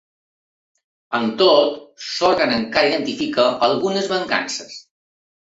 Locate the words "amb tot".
1.17-1.77